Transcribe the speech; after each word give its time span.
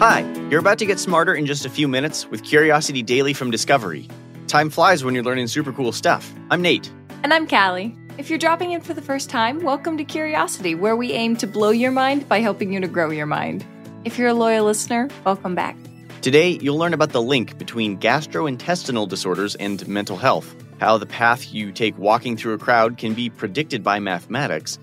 Hi, 0.00 0.20
you're 0.48 0.60
about 0.60 0.78
to 0.78 0.86
get 0.86 0.98
smarter 0.98 1.34
in 1.34 1.44
just 1.44 1.66
a 1.66 1.68
few 1.68 1.86
minutes 1.86 2.26
with 2.30 2.42
Curiosity 2.42 3.02
Daily 3.02 3.34
from 3.34 3.50
Discovery. 3.50 4.08
Time 4.46 4.70
flies 4.70 5.04
when 5.04 5.12
you're 5.14 5.22
learning 5.22 5.48
super 5.48 5.74
cool 5.74 5.92
stuff. 5.92 6.32
I'm 6.50 6.62
Nate. 6.62 6.90
And 7.22 7.34
I'm 7.34 7.46
Callie. 7.46 7.94
If 8.16 8.30
you're 8.30 8.38
dropping 8.38 8.70
in 8.70 8.80
for 8.80 8.94
the 8.94 9.02
first 9.02 9.28
time, 9.28 9.62
welcome 9.62 9.98
to 9.98 10.04
Curiosity, 10.04 10.74
where 10.74 10.96
we 10.96 11.12
aim 11.12 11.36
to 11.36 11.46
blow 11.46 11.68
your 11.68 11.90
mind 11.90 12.26
by 12.30 12.40
helping 12.40 12.72
you 12.72 12.80
to 12.80 12.88
grow 12.88 13.10
your 13.10 13.26
mind. 13.26 13.62
If 14.06 14.16
you're 14.16 14.28
a 14.28 14.32
loyal 14.32 14.64
listener, 14.64 15.10
welcome 15.26 15.54
back. 15.54 15.76
Today, 16.22 16.52
you'll 16.62 16.78
learn 16.78 16.94
about 16.94 17.10
the 17.10 17.20
link 17.20 17.58
between 17.58 17.98
gastrointestinal 17.98 19.06
disorders 19.06 19.54
and 19.56 19.86
mental 19.86 20.16
health, 20.16 20.56
how 20.80 20.96
the 20.96 21.04
path 21.04 21.52
you 21.52 21.72
take 21.72 21.98
walking 21.98 22.38
through 22.38 22.54
a 22.54 22.58
crowd 22.58 22.96
can 22.96 23.12
be 23.12 23.28
predicted 23.28 23.84
by 23.84 23.98
mathematics, 23.98 24.78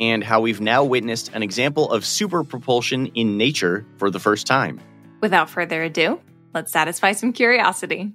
and 0.00 0.22
how 0.22 0.40
we've 0.40 0.60
now 0.60 0.84
witnessed 0.84 1.30
an 1.34 1.42
example 1.42 1.90
of 1.90 2.04
super 2.04 2.44
propulsion 2.44 3.06
in 3.14 3.36
nature 3.36 3.86
for 3.96 4.10
the 4.10 4.20
first 4.20 4.46
time. 4.46 4.80
Without 5.20 5.50
further 5.50 5.82
ado, 5.82 6.20
let's 6.54 6.72
satisfy 6.72 7.12
some 7.12 7.32
curiosity. 7.32 8.12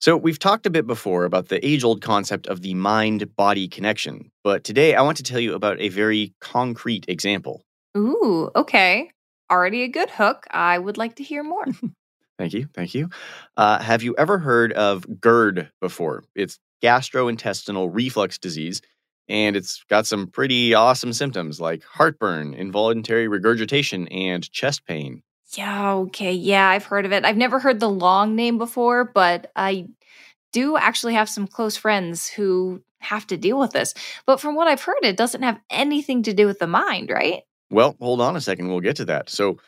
So, 0.00 0.16
we've 0.16 0.38
talked 0.38 0.64
a 0.64 0.70
bit 0.70 0.86
before 0.86 1.24
about 1.24 1.48
the 1.48 1.64
age 1.66 1.82
old 1.82 2.02
concept 2.02 2.46
of 2.46 2.62
the 2.62 2.74
mind 2.74 3.34
body 3.34 3.66
connection, 3.66 4.30
but 4.44 4.62
today 4.62 4.94
I 4.94 5.02
want 5.02 5.16
to 5.16 5.24
tell 5.24 5.40
you 5.40 5.54
about 5.54 5.80
a 5.80 5.88
very 5.88 6.34
concrete 6.40 7.04
example. 7.08 7.64
Ooh, 7.96 8.50
okay. 8.54 9.10
Already 9.50 9.82
a 9.82 9.88
good 9.88 10.10
hook. 10.10 10.46
I 10.50 10.78
would 10.78 10.98
like 10.98 11.16
to 11.16 11.24
hear 11.24 11.42
more. 11.42 11.64
Thank 12.38 12.52
you. 12.52 12.68
Thank 12.72 12.94
you. 12.94 13.10
Uh, 13.56 13.80
have 13.80 14.04
you 14.04 14.14
ever 14.16 14.38
heard 14.38 14.72
of 14.72 15.04
GERD 15.20 15.70
before? 15.80 16.22
It's 16.36 16.60
gastrointestinal 16.82 17.90
reflux 17.92 18.38
disease, 18.38 18.80
and 19.28 19.56
it's 19.56 19.84
got 19.84 20.06
some 20.06 20.26
pretty 20.26 20.74
awesome 20.74 21.12
symptoms 21.12 21.60
like 21.60 21.82
heartburn, 21.84 22.54
involuntary 22.54 23.28
regurgitation, 23.28 24.08
and 24.08 24.50
chest 24.52 24.86
pain. 24.86 25.22
Yeah, 25.52 25.94
okay. 25.94 26.32
Yeah, 26.32 26.68
I've 26.68 26.84
heard 26.84 27.06
of 27.06 27.12
it. 27.12 27.24
I've 27.24 27.36
never 27.36 27.58
heard 27.58 27.80
the 27.80 27.88
long 27.88 28.36
name 28.36 28.58
before, 28.58 29.04
but 29.04 29.50
I 29.56 29.88
do 30.52 30.76
actually 30.76 31.14
have 31.14 31.28
some 31.28 31.46
close 31.46 31.76
friends 31.76 32.28
who 32.28 32.82
have 33.00 33.26
to 33.28 33.36
deal 33.36 33.58
with 33.58 33.72
this. 33.72 33.94
But 34.26 34.40
from 34.40 34.54
what 34.54 34.68
I've 34.68 34.82
heard, 34.82 34.98
it 35.02 35.16
doesn't 35.16 35.42
have 35.42 35.60
anything 35.70 36.22
to 36.24 36.34
do 36.34 36.46
with 36.46 36.58
the 36.58 36.66
mind, 36.66 37.10
right? 37.10 37.42
Well, 37.70 37.96
hold 38.00 38.20
on 38.20 38.36
a 38.36 38.40
second. 38.40 38.68
We'll 38.68 38.80
get 38.80 38.96
to 38.96 39.04
that. 39.06 39.30
So, 39.30 39.58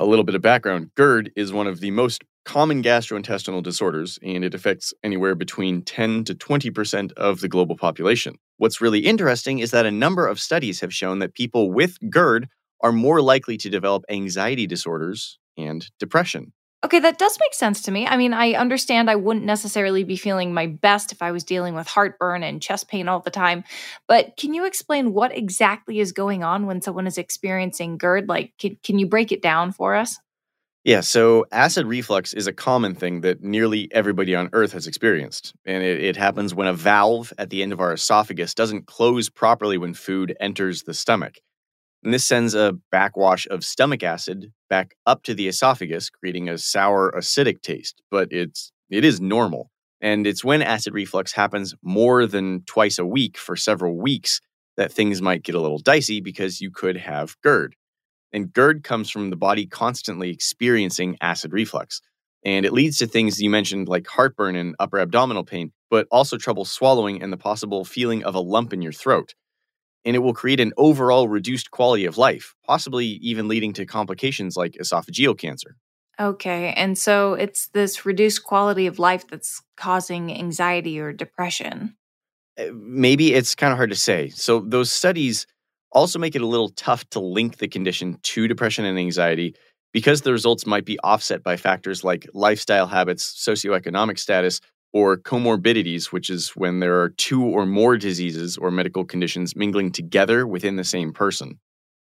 a 0.00 0.06
little 0.06 0.24
bit 0.24 0.34
of 0.34 0.40
background 0.40 0.90
GERD 0.96 1.30
is 1.36 1.52
one 1.52 1.66
of 1.66 1.80
the 1.80 1.90
most 1.90 2.24
common 2.46 2.82
gastrointestinal 2.82 3.62
disorders, 3.62 4.18
and 4.22 4.42
it 4.42 4.54
affects 4.54 4.94
anywhere 5.04 5.34
between 5.34 5.82
10 5.82 6.24
to 6.24 6.34
20% 6.34 7.12
of 7.12 7.40
the 7.40 7.48
global 7.48 7.76
population. 7.76 8.36
What's 8.56 8.80
really 8.80 9.00
interesting 9.00 9.58
is 9.58 9.72
that 9.72 9.84
a 9.84 9.90
number 9.90 10.26
of 10.26 10.40
studies 10.40 10.80
have 10.80 10.92
shown 10.92 11.18
that 11.18 11.34
people 11.34 11.70
with 11.70 11.98
GERD 12.08 12.48
are 12.80 12.92
more 12.92 13.20
likely 13.20 13.58
to 13.58 13.68
develop 13.68 14.04
anxiety 14.08 14.66
disorders 14.66 15.38
and 15.58 15.86
depression. 15.98 16.54
Okay, 16.82 16.98
that 17.00 17.18
does 17.18 17.36
make 17.38 17.52
sense 17.52 17.82
to 17.82 17.90
me. 17.90 18.06
I 18.06 18.16
mean, 18.16 18.32
I 18.32 18.54
understand 18.54 19.10
I 19.10 19.16
wouldn't 19.16 19.44
necessarily 19.44 20.02
be 20.02 20.16
feeling 20.16 20.54
my 20.54 20.66
best 20.66 21.12
if 21.12 21.20
I 21.20 21.30
was 21.30 21.44
dealing 21.44 21.74
with 21.74 21.86
heartburn 21.86 22.42
and 22.42 22.62
chest 22.62 22.88
pain 22.88 23.06
all 23.06 23.20
the 23.20 23.30
time. 23.30 23.64
But 24.08 24.36
can 24.38 24.54
you 24.54 24.64
explain 24.64 25.12
what 25.12 25.36
exactly 25.36 26.00
is 26.00 26.12
going 26.12 26.42
on 26.42 26.64
when 26.66 26.80
someone 26.80 27.06
is 27.06 27.18
experiencing 27.18 27.98
GERD? 27.98 28.28
Like, 28.28 28.54
can, 28.58 28.78
can 28.82 28.98
you 28.98 29.06
break 29.06 29.30
it 29.30 29.42
down 29.42 29.72
for 29.72 29.94
us? 29.94 30.18
Yeah, 30.82 31.02
so 31.02 31.44
acid 31.52 31.84
reflux 31.84 32.32
is 32.32 32.46
a 32.46 32.54
common 32.54 32.94
thing 32.94 33.20
that 33.20 33.42
nearly 33.42 33.90
everybody 33.92 34.34
on 34.34 34.48
Earth 34.54 34.72
has 34.72 34.86
experienced. 34.86 35.52
And 35.66 35.82
it, 35.82 36.02
it, 36.02 36.16
happens 36.16 36.54
when 36.54 36.66
a 36.66 36.72
valve 36.72 37.34
at 37.36 37.50
the 37.50 37.62
end 37.62 37.74
of 37.74 37.80
our 37.80 37.92
esophagus 37.92 38.54
doesn't 38.54 38.86
close 38.86 39.28
properly 39.28 39.76
when 39.76 39.92
food 39.92 40.34
enters 40.40 40.84
the 40.84 40.94
stomach. 40.94 41.36
And 42.02 42.14
this 42.14 42.24
sends 42.24 42.54
a 42.54 42.76
backwash 42.90 43.46
of 43.48 43.64
stomach 43.64 44.02
acid 44.02 44.52
back 44.70 44.94
up 45.06 45.22
to 45.24 45.34
the 45.34 45.48
esophagus, 45.48 46.08
creating 46.08 46.48
a 46.48 46.56
sour, 46.56 47.12
acidic 47.12 47.62
taste. 47.62 48.02
But 48.10 48.28
it's 48.32 48.72
it 48.88 49.04
is 49.04 49.20
normal. 49.20 49.70
And 50.00 50.26
it's 50.26 50.42
when 50.42 50.62
acid 50.62 50.94
reflux 50.94 51.32
happens 51.32 51.74
more 51.82 52.26
than 52.26 52.62
twice 52.64 52.98
a 52.98 53.04
week 53.04 53.36
for 53.36 53.54
several 53.54 54.00
weeks 54.00 54.40
that 54.76 54.92
things 54.92 55.20
might 55.20 55.42
get 55.42 55.54
a 55.54 55.60
little 55.60 55.78
dicey 55.78 56.20
because 56.22 56.60
you 56.60 56.70
could 56.70 56.96
have 56.96 57.36
GERD. 57.42 57.74
And 58.32 58.52
GERD 58.52 58.82
comes 58.82 59.10
from 59.10 59.28
the 59.28 59.36
body 59.36 59.66
constantly 59.66 60.30
experiencing 60.30 61.18
acid 61.20 61.52
reflux. 61.52 62.00
And 62.44 62.64
it 62.64 62.72
leads 62.72 62.96
to 62.98 63.06
things 63.06 63.42
you 63.42 63.50
mentioned 63.50 63.88
like 63.88 64.06
heartburn 64.06 64.56
and 64.56 64.74
upper 64.78 64.98
abdominal 64.98 65.44
pain, 65.44 65.72
but 65.90 66.06
also 66.10 66.38
trouble 66.38 66.64
swallowing 66.64 67.22
and 67.22 67.30
the 67.30 67.36
possible 67.36 67.84
feeling 67.84 68.24
of 68.24 68.34
a 68.34 68.40
lump 68.40 68.72
in 68.72 68.80
your 68.80 68.92
throat 68.92 69.34
and 70.04 70.16
it 70.16 70.20
will 70.20 70.34
create 70.34 70.60
an 70.60 70.72
overall 70.76 71.28
reduced 71.28 71.70
quality 71.70 72.04
of 72.04 72.18
life, 72.18 72.54
possibly 72.66 73.06
even 73.06 73.48
leading 73.48 73.72
to 73.74 73.86
complications 73.86 74.56
like 74.56 74.72
esophageal 74.80 75.38
cancer. 75.38 75.76
Okay, 76.18 76.74
and 76.76 76.98
so 76.98 77.34
it's 77.34 77.68
this 77.68 78.04
reduced 78.04 78.44
quality 78.44 78.86
of 78.86 78.98
life 78.98 79.26
that's 79.26 79.62
causing 79.76 80.32
anxiety 80.32 81.00
or 81.00 81.12
depression. 81.12 81.96
Eh, 82.58 82.70
maybe 82.74 83.32
it's 83.32 83.54
kind 83.54 83.72
of 83.72 83.78
hard 83.78 83.90
to 83.90 83.96
say. 83.96 84.28
So, 84.28 84.60
those 84.60 84.92
studies 84.92 85.46
also 85.92 86.18
make 86.18 86.36
it 86.36 86.42
a 86.42 86.46
little 86.46 86.68
tough 86.70 87.08
to 87.10 87.20
link 87.20 87.56
the 87.56 87.68
condition 87.68 88.18
to 88.22 88.46
depression 88.46 88.84
and 88.84 88.98
anxiety 88.98 89.54
because 89.92 90.20
the 90.22 90.32
results 90.32 90.66
might 90.66 90.84
be 90.84 90.98
offset 91.00 91.42
by 91.42 91.56
factors 91.56 92.04
like 92.04 92.28
lifestyle 92.32 92.86
habits, 92.86 93.34
socioeconomic 93.46 94.18
status, 94.18 94.60
or 94.92 95.16
comorbidities, 95.16 96.06
which 96.06 96.30
is 96.30 96.50
when 96.50 96.80
there 96.80 97.00
are 97.00 97.10
two 97.10 97.44
or 97.44 97.66
more 97.66 97.96
diseases 97.96 98.56
or 98.56 98.70
medical 98.70 99.04
conditions 99.04 99.54
mingling 99.54 99.92
together 99.92 100.46
within 100.46 100.76
the 100.76 100.84
same 100.84 101.12
person. 101.12 101.58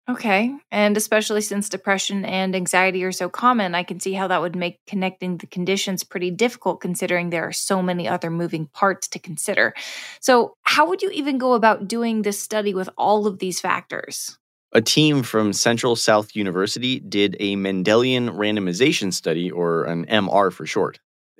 Okay. 0.09 0.53
And 0.73 0.97
especially 0.97 1.41
since 1.41 1.69
depression 1.69 2.25
and 2.25 2.57
anxiety 2.57 3.05
are 3.05 3.13
so 3.13 3.29
common, 3.29 3.77
I 3.77 3.85
can 3.85 4.01
see 4.01 4.13
how 4.13 4.27
that 4.27 4.41
would 4.41 4.57
make 4.57 4.81
connecting 4.87 5.37
the 5.37 5.47
conditions 5.47 6.03
pretty 6.03 6.33
difficult 6.33 6.81
considering 6.81 7.31
there 7.31 7.47
are 7.47 7.53
so 7.53 7.81
many 7.81 8.09
other 8.09 8.29
moving 8.29 8.67
parts 8.67 9.07
to 9.09 9.21
consider. 9.21 9.73
So, 10.21 10.55
how 10.63 10.89
would 10.89 11.03
you 11.03 11.11
even 11.11 11.39
go 11.39 11.53
about 11.53 11.87
doing 11.87 12.23
this 12.23 12.41
study 12.41 12.75
with 12.75 12.89
all 12.99 13.29
of 13.29 13.39
these 13.39 13.61
factors? 13.61 14.37
A 14.73 14.81
team 14.81 15.23
from 15.23 15.53
Central 15.53 15.95
South 15.95 16.35
University 16.35 16.99
did 17.01 17.37
a 17.39 17.57
Mendelian 17.57 18.31
randomization 18.31 19.13
study, 19.13 19.51
or 19.51 19.85
an 19.85 20.07
MR 20.07 20.53
for 20.53 20.65
short. 20.65 20.99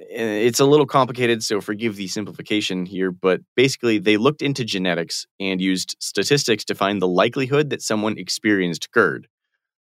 Eh, 0.09 0.47
it's 0.47 0.61
a 0.61 0.65
little 0.65 0.87
complicated, 0.87 1.43
so 1.43 1.61
forgive 1.61 1.97
the 1.97 2.09
simplification 2.09 2.87
here, 2.87 3.11
but 3.11 3.41
basically, 3.57 3.99
they 3.99 4.17
looked 4.17 4.43
into 4.43 4.65
genetics 4.65 5.27
and 5.39 5.61
used 5.61 5.97
statistics 6.01 6.65
to 6.67 6.75
find 6.75 7.01
the 7.01 7.09
likelihood 7.09 7.71
that 7.71 7.83
someone 7.83 8.19
experienced 8.19 8.91
GERD. 8.93 9.27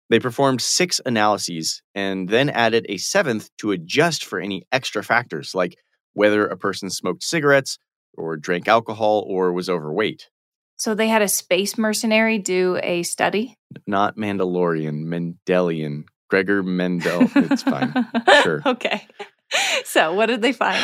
They 0.09 0.19
performed 0.19 0.61
six 0.61 1.01
analyses 1.05 1.81
and 1.95 2.29
then 2.29 2.49
added 2.49 2.85
a 2.89 2.97
seventh 2.97 3.49
to 3.59 3.71
adjust 3.71 4.25
for 4.25 4.39
any 4.39 4.67
extra 4.71 5.03
factors, 5.03 5.55
like 5.55 5.77
whether 6.13 6.45
a 6.45 6.57
person 6.57 6.89
smoked 6.89 7.23
cigarettes 7.23 7.79
or 8.15 8.37
drank 8.37 8.67
alcohol 8.67 9.25
or 9.27 9.51
was 9.53 9.69
overweight. 9.69 10.29
So 10.75 10.93
they 10.93 11.07
had 11.07 11.21
a 11.21 11.27
space 11.27 11.77
mercenary 11.77 12.37
do 12.37 12.79
a 12.83 13.03
study? 13.03 13.55
Not 13.87 14.17
Mandalorian, 14.17 15.05
Mendelian. 15.05 16.03
Gregor 16.29 16.63
Mendel. 16.63 17.29
It's 17.35 17.61
fine. 17.61 17.93
Sure. 18.41 18.61
okay. 18.65 19.07
so, 19.85 20.13
what 20.13 20.27
did 20.27 20.41
they 20.41 20.53
find? 20.53 20.79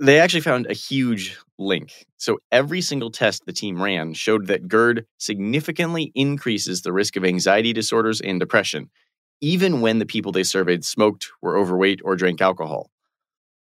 They 0.00 0.20
actually 0.20 0.40
found 0.40 0.66
a 0.66 0.74
huge 0.74 1.36
link. 1.58 2.06
So, 2.16 2.38
every 2.52 2.80
single 2.80 3.10
test 3.10 3.46
the 3.46 3.52
team 3.52 3.82
ran 3.82 4.14
showed 4.14 4.46
that 4.46 4.68
GERD 4.68 5.06
significantly 5.18 6.12
increases 6.14 6.82
the 6.82 6.92
risk 6.92 7.16
of 7.16 7.24
anxiety 7.24 7.72
disorders 7.72 8.20
and 8.20 8.38
depression, 8.38 8.90
even 9.40 9.80
when 9.80 9.98
the 9.98 10.06
people 10.06 10.32
they 10.32 10.44
surveyed 10.44 10.84
smoked, 10.84 11.30
were 11.42 11.56
overweight, 11.56 12.00
or 12.04 12.16
drank 12.16 12.40
alcohol. 12.40 12.90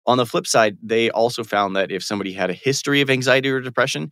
On 0.07 0.19
the 0.19 0.27
flip 0.27 0.47
side, 0.47 0.79
they 0.83 1.11
also 1.11 1.45
found 1.45 1.77
that 1.77 1.93
if 1.93 2.03
somebody 2.03 2.33
had 2.33 2.51
a 2.51 2.55
history 2.55 3.01
of 3.01 3.11
anxiety 3.11 3.49
or 3.51 3.61
depression, 3.61 4.11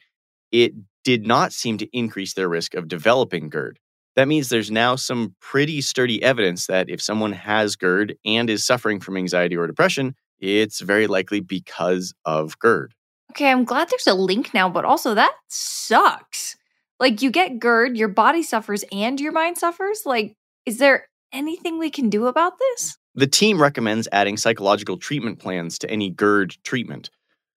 it 0.52 0.72
did 1.04 1.26
not 1.26 1.52
seem 1.52 1.78
to 1.78 1.88
increase 1.96 2.34
their 2.34 2.48
risk 2.48 2.74
of 2.74 2.88
developing 2.88 3.48
GERD. 3.48 3.78
That 4.20 4.28
means 4.28 4.50
there's 4.50 4.70
now 4.70 4.96
some 4.96 5.34
pretty 5.40 5.80
sturdy 5.80 6.22
evidence 6.22 6.66
that 6.66 6.90
if 6.90 7.00
someone 7.00 7.32
has 7.32 7.74
GERD 7.74 8.16
and 8.26 8.50
is 8.50 8.66
suffering 8.66 9.00
from 9.00 9.16
anxiety 9.16 9.56
or 9.56 9.66
depression, 9.66 10.14
it's 10.38 10.82
very 10.82 11.06
likely 11.06 11.40
because 11.40 12.12
of 12.26 12.58
GERD. 12.58 12.92
Okay, 13.30 13.50
I'm 13.50 13.64
glad 13.64 13.88
there's 13.88 14.06
a 14.06 14.12
link 14.12 14.52
now, 14.52 14.68
but 14.68 14.84
also 14.84 15.14
that 15.14 15.32
sucks. 15.48 16.54
Like, 16.98 17.22
you 17.22 17.30
get 17.30 17.60
GERD, 17.60 17.96
your 17.96 18.08
body 18.08 18.42
suffers, 18.42 18.84
and 18.92 19.18
your 19.18 19.32
mind 19.32 19.56
suffers. 19.56 20.02
Like, 20.04 20.36
is 20.66 20.76
there 20.76 21.08
anything 21.32 21.78
we 21.78 21.88
can 21.88 22.10
do 22.10 22.26
about 22.26 22.58
this? 22.58 22.98
The 23.14 23.26
team 23.26 23.58
recommends 23.58 24.06
adding 24.12 24.36
psychological 24.36 24.98
treatment 24.98 25.38
plans 25.38 25.78
to 25.78 25.90
any 25.90 26.10
GERD 26.10 26.58
treatment. 26.62 27.08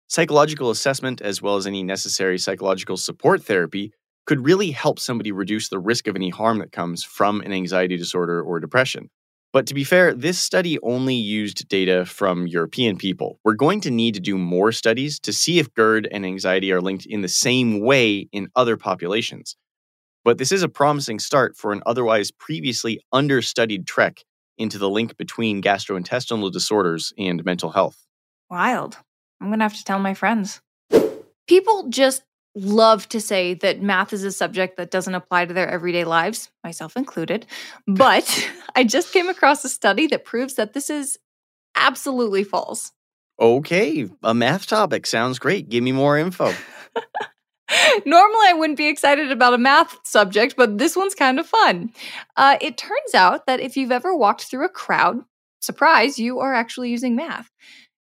Psychological 0.09 0.69
assessment, 0.69 1.23
as 1.23 1.41
well 1.41 1.57
as 1.57 1.67
any 1.67 1.83
necessary 1.83 2.37
psychological 2.37 2.99
support 2.99 3.45
therapy, 3.45 3.95
could 4.27 4.45
really 4.45 4.71
help 4.71 4.99
somebody 4.99 5.33
reduce 5.33 5.69
the 5.69 5.79
risk 5.79 6.07
of 6.07 6.17
any 6.17 6.31
harm 6.31 6.59
that 6.59 6.73
comes 6.73 7.03
from 7.05 7.41
an 7.41 7.53
anxiety 7.53 7.97
disorder 7.97 8.43
or 8.43 8.61
depression. 8.61 9.11
But 9.53 9.67
to 9.67 9.75
be 9.75 9.83
fair, 9.83 10.15
this 10.15 10.39
study 10.39 10.79
only 10.81 11.17
used 11.17 11.69
data 11.69 12.05
from 12.05 12.47
European 12.47 12.97
people. 12.97 13.41
We're 13.45 13.55
going 13.55 13.81
to 13.81 13.91
need 13.91 14.15
to 14.15 14.21
do 14.21 14.39
more 14.39 14.71
studies 14.71 15.19
to 15.21 15.33
see 15.33 15.59
if 15.59 15.75
GERD 15.75 16.07
and 16.13 16.25
anxiety 16.25 16.71
are 16.73 16.81
linked 16.81 17.05
in 17.05 17.23
the 17.23 17.29
same 17.29 17.81
way 17.81 18.29
in 18.31 18.49
other 18.55 18.77
populations. 18.77 19.57
But 20.25 20.39
this 20.39 20.53
is 20.53 20.63
a 20.63 20.69
promising 20.69 21.19
start 21.19 21.57
for 21.57 21.73
an 21.73 21.83
otherwise 21.85 22.31
previously 22.31 23.01
understudied 23.13 23.87
trek 23.87 24.23
into 24.57 24.79
the 24.79 24.91
link 24.91 25.17
between 25.17 25.63
gastrointestinal 25.63 26.53
disorders 26.53 27.13
and 27.19 27.45
mental 27.45 27.71
health. 27.71 28.07
Wild. 28.49 28.99
I'm 29.41 29.49
going 29.49 29.59
to 29.59 29.65
have 29.65 29.77
to 29.77 29.85
tell 29.85 29.99
my 29.99 30.15
friends. 30.15 30.61
People 31.49 31.89
just 31.89 32.23
love 32.55 33.09
to 33.11 33.21
say 33.21 33.55
that 33.55 33.83
math 33.83 34.13
is 34.13 34.25
a 34.25 34.33
subject 34.33 34.77
that 34.77 34.91
doesn't 34.91 35.15
apply 35.15 35.47
to 35.47 35.55
their 35.55 35.69
everyday 35.69 36.05
lives, 36.05 36.51
myself 36.65 36.97
included. 36.97 37.47
But 37.87 38.51
I 38.77 38.85
just 38.85 39.13
came 39.13 39.29
across 39.29 39.65
a 39.65 39.69
study 39.69 40.07
that 40.09 40.25
proves 40.25 40.55
that 40.55 40.73
this 40.73 40.91
is 40.91 41.19
absolutely 41.77 42.45
false. 42.45 42.93
Okay, 43.39 44.09
a 44.23 44.35
math 44.35 44.67
topic 44.67 45.07
sounds 45.07 45.39
great. 45.39 45.69
Give 45.69 45.83
me 45.83 45.93
more 45.93 46.19
info. 46.19 46.53
Normally, 48.05 48.47
I 48.49 48.55
wouldn't 48.55 48.77
be 48.77 48.89
excited 48.89 49.31
about 49.31 49.55
a 49.55 49.59
math 49.59 49.99
subject, 50.05 50.57
but 50.57 50.77
this 50.77 50.97
one's 50.97 51.15
kind 51.15 51.39
of 51.39 51.47
fun. 51.47 51.93
Uh, 52.37 52.59
it 52.61 52.77
turns 52.77 53.15
out 53.15 53.47
that 53.47 53.61
if 53.61 53.77
you've 53.77 53.93
ever 53.93 54.15
walked 54.15 54.43
through 54.43 54.65
a 54.65 54.69
crowd, 54.69 55.21
surprise, 55.61 56.19
you 56.19 56.41
are 56.41 56.53
actually 56.53 56.91
using 56.91 57.17
math. 57.17 57.51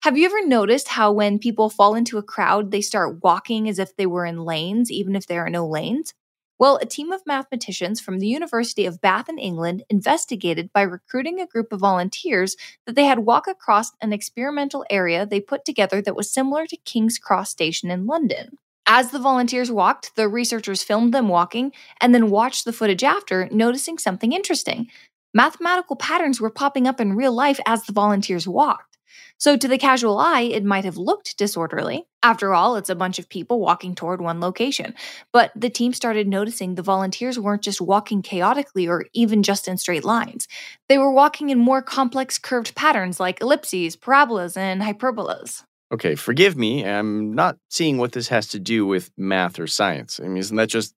Have 0.05 0.19
you 0.19 0.25
ever 0.27 0.45
noticed 0.45 0.89
how 0.89 1.11
when 1.11 1.39
people 1.39 1.67
fall 1.67 1.95
into 1.95 2.19
a 2.19 2.21
crowd, 2.21 2.69
they 2.69 2.81
start 2.81 3.23
walking 3.23 3.67
as 3.67 3.79
if 3.79 3.95
they 3.95 4.05
were 4.05 4.23
in 4.23 4.45
lanes, 4.45 4.91
even 4.91 5.15
if 5.15 5.25
there 5.25 5.43
are 5.43 5.49
no 5.49 5.67
lanes? 5.67 6.13
Well, 6.59 6.77
a 6.79 6.85
team 6.85 7.11
of 7.11 7.25
mathematicians 7.25 7.99
from 8.01 8.19
the 8.19 8.27
University 8.27 8.85
of 8.85 9.01
Bath 9.01 9.29
in 9.29 9.39
England 9.39 9.81
investigated 9.89 10.71
by 10.71 10.83
recruiting 10.83 11.39
a 11.41 11.47
group 11.47 11.73
of 11.73 11.79
volunteers 11.79 12.55
that 12.85 12.93
they 12.93 13.05
had 13.05 13.25
walk 13.25 13.47
across 13.47 13.93
an 13.99 14.13
experimental 14.13 14.85
area 14.91 15.25
they 15.25 15.39
put 15.39 15.65
together 15.65 16.03
that 16.03 16.15
was 16.15 16.31
similar 16.31 16.67
to 16.67 16.77
King's 16.85 17.17
Cross 17.17 17.49
Station 17.49 17.89
in 17.89 18.05
London. 18.05 18.59
As 18.85 19.09
the 19.09 19.17
volunteers 19.17 19.71
walked, 19.71 20.15
the 20.15 20.29
researchers 20.29 20.83
filmed 20.83 21.15
them 21.15 21.29
walking 21.29 21.71
and 21.99 22.13
then 22.13 22.29
watched 22.29 22.65
the 22.65 22.73
footage 22.73 23.03
after, 23.03 23.49
noticing 23.51 23.97
something 23.97 24.33
interesting. 24.33 24.85
Mathematical 25.33 25.95
patterns 25.95 26.39
were 26.39 26.51
popping 26.51 26.87
up 26.87 27.01
in 27.01 27.15
real 27.15 27.33
life 27.33 27.59
as 27.65 27.85
the 27.85 27.91
volunteers 27.91 28.47
walked. 28.47 28.94
So, 29.37 29.57
to 29.57 29.67
the 29.67 29.77
casual 29.77 30.17
eye, 30.17 30.41
it 30.41 30.63
might 30.63 30.85
have 30.85 30.97
looked 30.97 31.37
disorderly. 31.37 32.05
After 32.23 32.53
all, 32.53 32.75
it's 32.75 32.89
a 32.89 32.95
bunch 32.95 33.19
of 33.19 33.29
people 33.29 33.59
walking 33.59 33.93
toward 33.93 34.21
one 34.21 34.39
location. 34.39 34.95
But 35.31 35.51
the 35.55 35.69
team 35.69 35.93
started 35.93 36.27
noticing 36.27 36.75
the 36.75 36.81
volunteers 36.81 37.37
weren't 37.37 37.61
just 37.61 37.81
walking 37.81 38.21
chaotically 38.21 38.87
or 38.87 39.05
even 39.13 39.43
just 39.43 39.67
in 39.67 39.77
straight 39.77 40.05
lines. 40.05 40.47
They 40.89 40.97
were 40.97 41.11
walking 41.11 41.49
in 41.49 41.59
more 41.59 41.81
complex 41.81 42.37
curved 42.37 42.75
patterns 42.75 43.19
like 43.19 43.41
ellipses, 43.41 43.95
parabolas, 43.95 44.57
and 44.57 44.81
hyperbolas. 44.81 45.63
Okay, 45.91 46.15
forgive 46.15 46.57
me. 46.57 46.83
I'm 46.85 47.33
not 47.33 47.57
seeing 47.69 47.97
what 47.97 48.13
this 48.13 48.29
has 48.29 48.47
to 48.49 48.59
do 48.59 48.85
with 48.85 49.11
math 49.17 49.59
or 49.59 49.67
science. 49.67 50.19
I 50.19 50.27
mean, 50.27 50.37
isn't 50.37 50.57
that 50.57 50.69
just 50.69 50.95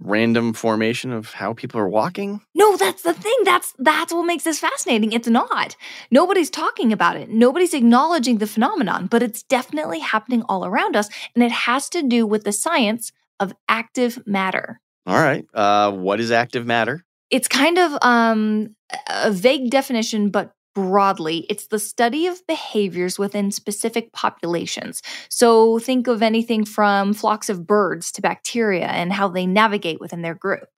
random 0.00 0.52
formation 0.52 1.12
of 1.12 1.32
how 1.32 1.52
people 1.52 1.80
are 1.80 1.88
walking? 1.88 2.40
No, 2.54 2.76
that's 2.76 3.02
the 3.02 3.14
thing. 3.14 3.36
That's 3.44 3.74
that's 3.78 4.12
what 4.12 4.24
makes 4.24 4.44
this 4.44 4.58
fascinating. 4.58 5.12
It's 5.12 5.28
not. 5.28 5.76
Nobody's 6.10 6.50
talking 6.50 6.92
about 6.92 7.16
it. 7.16 7.28
Nobody's 7.28 7.74
acknowledging 7.74 8.38
the 8.38 8.46
phenomenon, 8.46 9.06
but 9.06 9.22
it's 9.22 9.42
definitely 9.42 10.00
happening 10.00 10.42
all 10.48 10.64
around 10.64 10.96
us 10.96 11.08
and 11.34 11.44
it 11.44 11.52
has 11.52 11.88
to 11.90 12.02
do 12.02 12.26
with 12.26 12.44
the 12.44 12.52
science 12.52 13.12
of 13.38 13.52
active 13.68 14.26
matter. 14.26 14.80
All 15.06 15.20
right. 15.20 15.46
Uh 15.54 15.92
what 15.92 16.20
is 16.20 16.30
active 16.30 16.66
matter? 16.66 17.04
It's 17.30 17.48
kind 17.48 17.78
of 17.78 17.96
um 18.02 18.74
a 19.08 19.30
vague 19.30 19.70
definition 19.70 20.30
but 20.30 20.52
broadly, 20.74 21.46
it's 21.48 21.66
the 21.66 21.78
study 21.78 22.26
of 22.26 22.46
behaviors 22.46 23.18
within 23.18 23.50
specific 23.50 24.12
populations. 24.12 25.02
So 25.28 25.78
think 25.78 26.06
of 26.06 26.22
anything 26.22 26.64
from 26.64 27.12
flocks 27.12 27.48
of 27.48 27.66
birds 27.66 28.12
to 28.12 28.22
bacteria 28.22 28.86
and 28.86 29.12
how 29.12 29.28
they 29.28 29.46
navigate 29.46 30.00
within 30.00 30.22
their 30.22 30.34
group. 30.34 30.68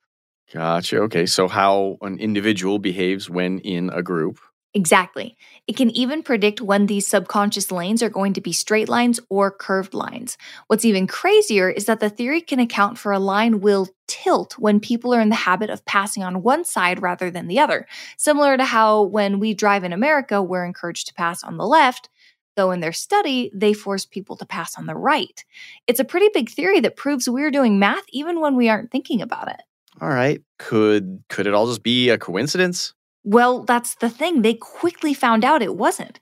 Gotcha. 0.53 0.99
Okay. 1.03 1.25
So, 1.25 1.49
how 1.49 1.97
an 2.03 2.19
individual 2.19 2.79
behaves 2.79 3.31
when 3.31 3.59
in 3.61 3.91
a 3.91 4.03
group. 4.03 4.39
Exactly. 4.75 5.37
It 5.67 5.77
can 5.77 5.91
even 5.91 6.23
predict 6.23 6.63
when 6.63 6.87
these 6.87 7.07
subconscious 7.07 7.71
lanes 7.71 8.03
are 8.03 8.09
going 8.09 8.33
to 8.33 8.41
be 8.41 8.55
straight 8.55 8.89
lines 8.89 9.21
or 9.29 9.51
curved 9.51 9.93
lines. 9.93 10.39
What's 10.67 10.87
even 10.87 11.07
crazier 11.07 11.69
is 11.69 11.85
that 11.85 12.01
the 12.01 12.09
theory 12.09 12.41
can 12.41 12.59
account 12.59 12.99
for 12.99 13.13
a 13.13 13.19
line 13.19 13.61
will 13.61 13.89
tilt 14.09 14.55
when 14.59 14.81
people 14.81 15.13
are 15.15 15.21
in 15.21 15.29
the 15.29 15.35
habit 15.35 15.69
of 15.69 15.85
passing 15.85 16.23
on 16.23 16.43
one 16.43 16.65
side 16.65 17.03
rather 17.03 17.31
than 17.31 17.49
the 17.49 17.59
other, 17.59 17.87
similar 18.17 18.57
to 18.57 18.65
how 18.65 19.03
when 19.03 19.39
we 19.39 19.53
drive 19.53 19.85
in 19.85 19.93
America, 19.93 20.43
we're 20.43 20.65
encouraged 20.65 21.07
to 21.09 21.15
pass 21.15 21.45
on 21.45 21.59
the 21.59 21.67
left. 21.67 22.09
Though 22.57 22.71
in 22.71 22.81
their 22.81 22.93
study, 22.93 23.51
they 23.55 23.73
force 23.73 24.05
people 24.05 24.37
to 24.37 24.47
pass 24.47 24.79
on 24.79 24.87
the 24.87 24.95
right. 24.95 25.45
It's 25.87 26.01
a 26.01 26.05
pretty 26.05 26.29
big 26.33 26.51
theory 26.51 26.81
that 26.81 26.97
proves 26.97 27.29
we're 27.29 27.51
doing 27.51 27.79
math 27.79 28.05
even 28.11 28.41
when 28.41 28.57
we 28.57 28.69
aren't 28.69 28.91
thinking 28.91 29.23
about 29.23 29.49
it. 29.49 29.61
All 30.01 30.09
right. 30.09 30.43
Could 30.59 31.23
could 31.29 31.47
it 31.47 31.55
all 31.55 31.67
just 31.67 31.83
be 31.83 32.09
a 32.09 32.19
coincidence? 32.19 32.95
Well, 33.25 33.65
that's 33.65 33.95
the 33.97 34.11
thing. 34.11 34.43
They 34.43 34.55
quickly 34.55 35.15
found 35.15 35.45
out 35.45 35.63
it 35.63 35.77
wasn't. 35.77 36.19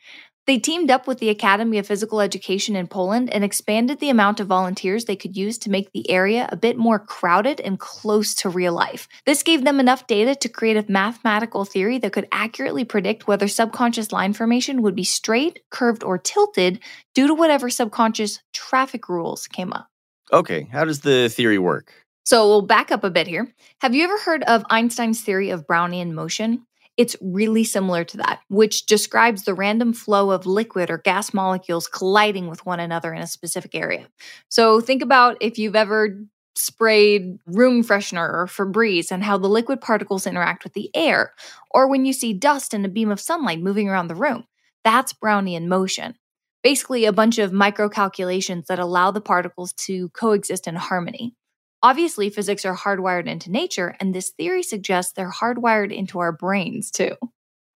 They 0.46 0.58
teamed 0.58 0.90
up 0.90 1.06
with 1.06 1.18
the 1.18 1.28
Academy 1.28 1.78
of 1.78 1.86
Physical 1.86 2.20
Education 2.20 2.74
in 2.74 2.88
Poland 2.88 3.32
and 3.32 3.44
expanded 3.44 4.00
the 4.00 4.10
amount 4.10 4.40
of 4.40 4.48
volunteers 4.48 5.04
they 5.04 5.14
could 5.14 5.36
use 5.36 5.58
to 5.58 5.70
make 5.70 5.92
the 5.92 6.10
area 6.10 6.48
a 6.50 6.56
bit 6.56 6.76
more 6.76 6.98
crowded 6.98 7.60
and 7.60 7.78
close 7.78 8.34
to 8.34 8.48
real 8.48 8.72
life. 8.72 9.06
This 9.26 9.44
gave 9.44 9.64
them 9.64 9.78
enough 9.78 10.08
data 10.08 10.34
to 10.34 10.48
create 10.48 10.76
a 10.76 10.90
mathematical 10.90 11.64
theory 11.64 11.98
that 11.98 12.12
could 12.12 12.26
accurately 12.32 12.84
predict 12.84 13.28
whether 13.28 13.46
subconscious 13.46 14.10
line 14.10 14.32
formation 14.32 14.82
would 14.82 14.96
be 14.96 15.04
straight, 15.04 15.60
curved, 15.70 16.02
or 16.02 16.18
tilted 16.18 16.80
due 17.14 17.28
to 17.28 17.34
whatever 17.34 17.70
subconscious 17.70 18.40
traffic 18.52 19.08
rules 19.08 19.46
came 19.46 19.72
up. 19.72 19.86
Okay, 20.32 20.66
how 20.72 20.84
does 20.84 21.02
the 21.02 21.28
theory 21.28 21.58
work? 21.58 21.92
So 22.24 22.48
we'll 22.48 22.62
back 22.62 22.90
up 22.90 23.04
a 23.04 23.10
bit 23.10 23.26
here. 23.26 23.52
Have 23.82 23.94
you 23.94 24.04
ever 24.04 24.18
heard 24.18 24.42
of 24.44 24.64
Einstein's 24.68 25.20
theory 25.20 25.50
of 25.50 25.66
Brownian 25.66 26.12
motion? 26.12 26.66
It's 27.00 27.16
really 27.22 27.64
similar 27.64 28.04
to 28.04 28.18
that, 28.18 28.40
which 28.48 28.84
describes 28.84 29.44
the 29.44 29.54
random 29.54 29.94
flow 29.94 30.32
of 30.32 30.44
liquid 30.44 30.90
or 30.90 30.98
gas 30.98 31.32
molecules 31.32 31.88
colliding 31.88 32.46
with 32.46 32.66
one 32.66 32.78
another 32.78 33.14
in 33.14 33.22
a 33.22 33.26
specific 33.26 33.74
area. 33.74 34.08
So 34.50 34.82
think 34.82 35.00
about 35.00 35.38
if 35.40 35.58
you've 35.58 35.76
ever 35.76 36.18
sprayed 36.54 37.38
room 37.46 37.82
freshener 37.82 38.30
or 38.30 38.46
Febreze 38.46 39.10
and 39.10 39.24
how 39.24 39.38
the 39.38 39.48
liquid 39.48 39.80
particles 39.80 40.26
interact 40.26 40.62
with 40.62 40.74
the 40.74 40.90
air, 40.94 41.32
or 41.70 41.88
when 41.88 42.04
you 42.04 42.12
see 42.12 42.34
dust 42.34 42.74
in 42.74 42.84
a 42.84 42.88
beam 42.88 43.10
of 43.10 43.18
sunlight 43.18 43.62
moving 43.62 43.88
around 43.88 44.08
the 44.08 44.14
room. 44.14 44.44
That's 44.84 45.14
Brownian 45.14 45.68
motion. 45.68 46.16
Basically, 46.62 47.06
a 47.06 47.14
bunch 47.14 47.38
of 47.38 47.50
micro 47.50 47.88
calculations 47.88 48.66
that 48.68 48.78
allow 48.78 49.10
the 49.10 49.22
particles 49.22 49.72
to 49.86 50.10
coexist 50.10 50.68
in 50.68 50.74
harmony. 50.74 51.34
Obviously, 51.82 52.28
physics 52.28 52.64
are 52.64 52.76
hardwired 52.76 53.26
into 53.26 53.50
nature, 53.50 53.96
and 54.00 54.14
this 54.14 54.30
theory 54.30 54.62
suggests 54.62 55.12
they're 55.12 55.30
hardwired 55.30 55.94
into 55.94 56.18
our 56.18 56.32
brains 56.32 56.90
too. 56.90 57.16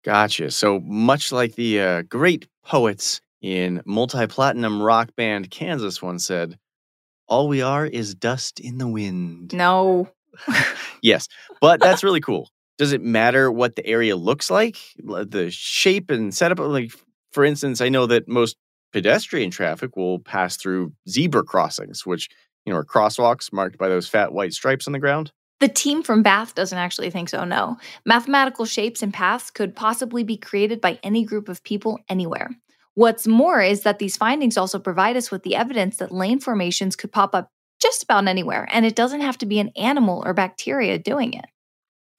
Gotcha. 0.05 0.51
So 0.51 0.81
much 0.81 1.33
like 1.33 1.55
the 1.55 1.81
uh, 1.81 2.03
great 2.03 2.47
poets 2.63 3.23
in 3.41 3.83
multi 3.87 4.27
platinum 4.27 4.83
rock 4.83 5.17
band 5.17 5.51
Kansas 5.51 6.03
once 6.03 6.27
said, 6.27 6.59
all 7.27 7.49
we 7.49 7.63
are 7.63 7.87
is 7.87 8.15
dust 8.15 8.61
in 8.61 8.79
the 8.79 8.89
wind. 8.89 9.53
No. 9.55 10.09
yes, 11.03 11.29
but 11.61 11.81
that's 11.81 12.05
really 12.05 12.21
cool. 12.21 12.51
Does 12.77 12.93
it 12.93 13.03
matter 13.03 13.51
what 13.51 13.77
the 13.77 13.87
area 13.87 14.17
looks 14.17 14.51
like? 14.51 14.77
The 14.99 15.49
shape 15.51 16.11
and 16.11 16.35
setup? 16.35 16.59
Like, 16.59 16.93
for 17.33 17.45
instance, 17.45 17.81
I 17.81 17.89
know 17.89 18.07
that 18.07 18.29
most 18.29 18.57
pedestrian 18.93 19.51
traffic 19.51 19.97
will 19.97 20.19
pass 20.19 20.57
through 20.57 20.93
zebra 21.09 21.45
crossings, 21.45 22.05
which 22.05 22.29
you 22.65 22.73
know, 22.73 22.79
are 22.79 22.85
crosswalks 22.85 23.53
marked 23.53 23.79
by 23.79 23.89
those 23.89 24.09
fat 24.09 24.33
white 24.33 24.53
stripes 24.53 24.87
on 24.87 24.93
the 24.93 24.99
ground? 24.99 25.33
The 25.61 25.69
team 25.69 26.03
from 26.03 26.23
Bath 26.23 26.55
doesn't 26.55 26.77
actually 26.77 27.11
think 27.11 27.29
so, 27.29 27.45
no. 27.45 27.79
Mathematical 28.05 28.65
shapes 28.65 29.03
and 29.03 29.15
paths 29.15 29.51
could 29.51 29.75
possibly 29.75 30.25
be 30.25 30.37
created 30.37 30.81
by 30.81 30.99
any 31.03 31.25
group 31.25 31.49
of 31.49 31.63
people 31.63 31.99
anywhere. 32.09 32.51
What's 32.95 33.27
more 33.27 33.61
is 33.61 33.83
that 33.83 33.99
these 33.99 34.17
findings 34.17 34.57
also 34.57 34.79
provide 34.79 35.17
us 35.17 35.31
with 35.31 35.43
the 35.43 35.57
evidence 35.57 35.97
that 35.99 36.13
lane 36.13 36.41
formations 36.41 36.97
could 36.97 37.13
pop 37.13 37.35
up 37.35 37.49
just 37.81 38.03
about 38.03 38.29
anywhere, 38.29 38.69
and 38.71 38.87
it 38.87 38.95
doesn't 38.95 39.21
have 39.21 39.39
to 39.39 39.47
be 39.47 39.59
an 39.59 39.71
animal 39.77 40.23
or 40.25 40.33
bacteria 40.33 40.99
doing 40.99 41.33
it. 41.35 41.45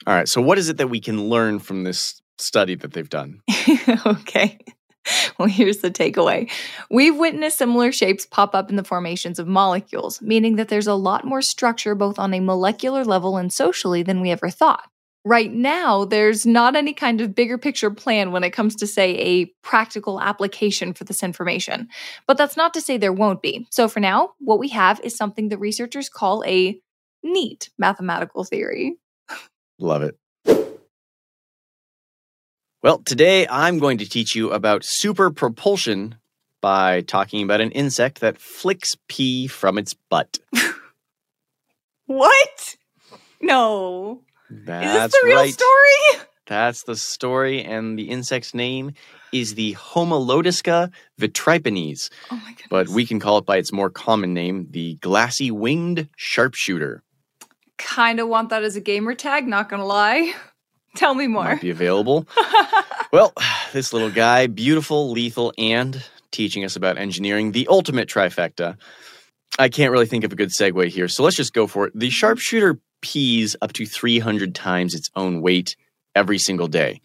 All 0.05 0.13
right, 0.13 0.27
so 0.27 0.41
what 0.41 0.57
is 0.57 0.69
it 0.69 0.77
that 0.77 0.89
we 0.89 0.99
can 0.99 1.29
learn 1.29 1.59
from 1.59 1.83
this 1.83 2.21
study 2.37 2.75
that 2.75 2.93
they've 2.93 3.09
done? 3.09 3.41
okay. 4.05 4.59
well, 5.39 5.47
here's 5.47 5.77
the 5.77 5.91
takeaway. 5.91 6.49
We've 6.89 7.15
witnessed 7.15 7.57
similar 7.57 7.91
shapes 7.91 8.25
pop 8.25 8.55
up 8.55 8.69
in 8.69 8.75
the 8.75 8.83
formations 8.83 9.39
of 9.39 9.47
molecules, 9.47 10.21
meaning 10.21 10.55
that 10.55 10.69
there's 10.69 10.87
a 10.87 10.95
lot 10.95 11.25
more 11.25 11.41
structure 11.41 11.95
both 11.95 12.19
on 12.19 12.33
a 12.33 12.39
molecular 12.39 13.03
level 13.03 13.37
and 13.37 13.51
socially 13.51 14.03
than 14.03 14.21
we 14.21 14.31
ever 14.31 14.49
thought. 14.49 14.89
Right 15.27 15.51
now, 15.51 16.05
there's 16.05 16.45
not 16.45 16.75
any 16.75 16.93
kind 16.93 17.19
of 17.19 17.33
bigger 17.33 17.57
picture 17.57 17.89
plan 17.89 18.31
when 18.31 18.43
it 18.43 18.51
comes 18.51 18.75
to, 18.75 18.85
say, 18.85 19.15
a 19.15 19.45
practical 19.63 20.21
application 20.21 20.93
for 20.93 21.03
this 21.03 21.23
information. 21.23 21.87
But 22.27 22.37
that's 22.37 22.55
not 22.55 22.75
to 22.75 22.81
say 22.81 22.97
there 22.97 23.11
won't 23.11 23.41
be. 23.41 23.65
So 23.71 23.87
for 23.87 23.99
now, 23.99 24.33
what 24.37 24.59
we 24.59 24.67
have 24.69 24.99
is 25.03 25.15
something 25.15 25.49
the 25.49 25.57
researchers 25.57 26.09
call 26.09 26.43
a 26.45 26.79
neat 27.23 27.71
mathematical 27.79 28.43
theory. 28.43 28.97
Love 29.79 30.03
it. 30.03 30.15
Well, 32.85 32.99
today 32.99 33.47
I'm 33.49 33.79
going 33.79 33.97
to 33.97 34.07
teach 34.07 34.35
you 34.35 34.51
about 34.51 34.83
super 34.85 35.31
propulsion 35.31 36.19
by 36.61 37.01
talking 37.01 37.41
about 37.41 37.59
an 37.59 37.71
insect 37.71 38.19
that 38.21 38.37
flicks 38.37 38.95
pee 39.07 39.47
from 39.47 39.79
its 39.79 39.95
butt. 39.95 40.37
what? 42.05 42.75
No. 43.41 44.21
That's 44.51 44.85
Is 44.85 44.93
this 44.93 45.19
the 45.19 45.27
real 45.27 45.37
right. 45.39 45.51
story? 45.51 46.25
That's 46.45 46.83
the 46.83 46.95
story, 46.95 47.63
and 47.63 47.97
the 47.97 48.11
insect's 48.11 48.53
name 48.53 48.91
is 49.33 49.55
the 49.55 49.73
Homalodisca 49.73 50.91
vitripennis. 51.19 52.11
Oh 52.29 52.35
my 52.35 52.51
goodness. 52.51 52.67
But 52.69 52.89
we 52.89 53.07
can 53.07 53.19
call 53.19 53.39
it 53.39 53.47
by 53.47 53.57
its 53.57 53.73
more 53.73 53.89
common 53.89 54.35
name, 54.35 54.67
the 54.69 54.93
glassy 55.01 55.49
winged 55.49 56.07
sharpshooter. 56.17 57.01
kind 57.79 58.19
of 58.19 58.27
want 58.27 58.49
that 58.49 58.61
as 58.61 58.75
a 58.75 58.79
gamer 58.79 59.15
tag, 59.15 59.47
not 59.47 59.69
gonna 59.69 59.87
lie. 59.87 60.35
Tell 60.95 61.13
me 61.13 61.27
more. 61.27 61.43
Might 61.43 61.61
be 61.61 61.69
available. 61.69 62.27
well, 63.11 63.33
this 63.73 63.93
little 63.93 64.11
guy, 64.11 64.47
beautiful, 64.47 65.11
lethal, 65.11 65.53
and 65.57 66.03
teaching 66.31 66.63
us 66.63 66.75
about 66.75 66.97
engineering, 66.97 67.51
the 67.51 67.67
ultimate 67.67 68.09
trifecta. 68.09 68.77
I 69.57 69.69
can't 69.69 69.91
really 69.91 70.05
think 70.05 70.23
of 70.23 70.33
a 70.33 70.35
good 70.35 70.49
segue 70.49 70.87
here, 70.89 71.07
so 71.07 71.23
let's 71.23 71.37
just 71.37 71.53
go 71.53 71.67
for 71.67 71.87
it. 71.87 71.93
The 71.95 72.09
sharpshooter 72.09 72.79
pees 73.01 73.55
up 73.61 73.71
to 73.73 73.85
300 73.85 74.53
times 74.53 74.93
its 74.93 75.09
own 75.15 75.41
weight 75.41 75.75
every 76.13 76.39
single 76.39 76.67
day. 76.67 77.01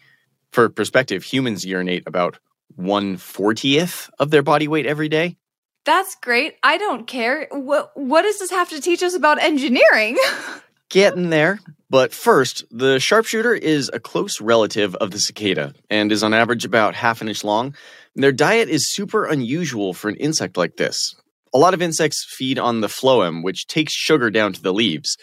For 0.51 0.67
perspective, 0.67 1.23
humans 1.23 1.65
urinate 1.65 2.03
about 2.07 2.39
140th 2.77 4.09
of 4.19 4.31
their 4.31 4.43
body 4.43 4.67
weight 4.67 4.85
every 4.85 5.07
day. 5.07 5.37
That's 5.85 6.15
great. 6.21 6.55
I 6.61 6.77
don't 6.77 7.07
care. 7.07 7.47
What 7.51 7.91
what 7.95 8.21
does 8.21 8.39
this 8.39 8.51
have 8.51 8.69
to 8.69 8.81
teach 8.81 9.01
us 9.01 9.15
about 9.15 9.41
engineering? 9.41 10.17
Getting 10.91 11.29
there. 11.29 11.59
But 11.89 12.13
first, 12.13 12.65
the 12.69 12.99
sharpshooter 12.99 13.53
is 13.53 13.89
a 13.93 13.99
close 13.99 14.41
relative 14.41 14.93
of 14.95 15.11
the 15.11 15.19
cicada 15.19 15.73
and 15.89 16.11
is 16.11 16.21
on 16.21 16.33
average 16.33 16.65
about 16.65 16.95
half 16.95 17.21
an 17.21 17.29
inch 17.29 17.45
long. 17.45 17.75
Their 18.15 18.33
diet 18.33 18.67
is 18.67 18.91
super 18.91 19.25
unusual 19.25 19.93
for 19.93 20.09
an 20.09 20.17
insect 20.17 20.57
like 20.57 20.75
this. 20.75 21.15
A 21.53 21.57
lot 21.57 21.73
of 21.73 21.81
insects 21.81 22.25
feed 22.37 22.59
on 22.59 22.81
the 22.81 22.87
phloem, 22.87 23.41
which 23.41 23.67
takes 23.67 23.93
sugar 23.93 24.29
down 24.29 24.51
to 24.51 24.61
the 24.61 24.73
leaves. 24.73 25.15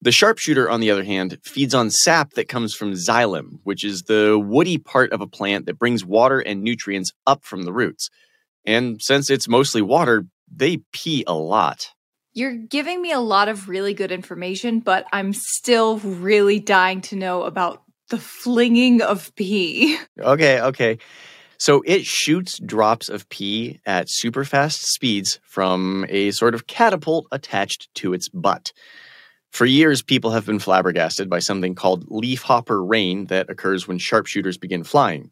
The 0.00 0.12
sharpshooter, 0.12 0.68
on 0.70 0.80
the 0.80 0.90
other 0.90 1.04
hand, 1.04 1.38
feeds 1.44 1.74
on 1.74 1.90
sap 1.90 2.32
that 2.32 2.48
comes 2.48 2.74
from 2.74 2.92
xylem, 2.92 3.58
which 3.64 3.84
is 3.84 4.02
the 4.02 4.38
woody 4.38 4.78
part 4.78 5.12
of 5.12 5.20
a 5.20 5.26
plant 5.26 5.66
that 5.66 5.78
brings 5.78 6.04
water 6.04 6.40
and 6.40 6.62
nutrients 6.62 7.12
up 7.26 7.44
from 7.44 7.64
the 7.64 7.72
roots. 7.72 8.08
And 8.64 9.00
since 9.00 9.28
it's 9.28 9.46
mostly 9.46 9.82
water, 9.82 10.24
they 10.50 10.78
pee 10.92 11.22
a 11.26 11.34
lot. 11.34 11.88
You're 12.34 12.56
giving 12.56 13.02
me 13.02 13.12
a 13.12 13.20
lot 13.20 13.48
of 13.48 13.68
really 13.68 13.92
good 13.92 14.10
information, 14.10 14.80
but 14.80 15.06
I'm 15.12 15.32
still 15.34 15.98
really 15.98 16.60
dying 16.60 17.02
to 17.02 17.16
know 17.16 17.42
about 17.42 17.82
the 18.08 18.18
flinging 18.18 19.02
of 19.02 19.34
pee. 19.34 19.98
Okay, 20.18 20.60
okay. 20.60 20.98
So 21.58 21.82
it 21.86 22.04
shoots 22.04 22.58
drops 22.58 23.08
of 23.08 23.28
pee 23.28 23.80
at 23.86 24.08
super 24.08 24.44
fast 24.44 24.82
speeds 24.82 25.40
from 25.44 26.04
a 26.08 26.30
sort 26.32 26.54
of 26.54 26.66
catapult 26.66 27.26
attached 27.32 27.88
to 27.96 28.14
its 28.14 28.28
butt. 28.28 28.72
For 29.50 29.66
years, 29.66 30.02
people 30.02 30.30
have 30.30 30.46
been 30.46 30.58
flabbergasted 30.58 31.28
by 31.28 31.38
something 31.38 31.74
called 31.74 32.06
leafhopper 32.08 32.82
rain 32.82 33.26
that 33.26 33.50
occurs 33.50 33.86
when 33.86 33.98
sharpshooters 33.98 34.58
begin 34.58 34.82
flying. 34.82 35.30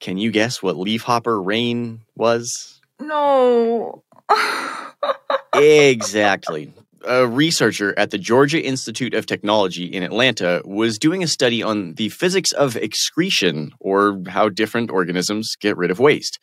Can 0.00 0.18
you 0.18 0.30
guess 0.30 0.62
what 0.62 0.78
leafhopper 0.78 1.40
rain 1.40 2.00
was? 2.16 2.80
No. 2.98 4.02
exactly. 5.54 6.72
A 7.06 7.26
researcher 7.26 7.98
at 7.98 8.10
the 8.10 8.18
Georgia 8.18 8.62
Institute 8.62 9.14
of 9.14 9.24
Technology 9.24 9.86
in 9.86 10.02
Atlanta 10.02 10.60
was 10.64 10.98
doing 10.98 11.22
a 11.22 11.28
study 11.28 11.62
on 11.62 11.94
the 11.94 12.10
physics 12.10 12.52
of 12.52 12.76
excretion, 12.76 13.72
or 13.80 14.20
how 14.28 14.48
different 14.48 14.90
organisms 14.90 15.56
get 15.58 15.76
rid 15.76 15.90
of 15.90 15.98
waste. 15.98 16.38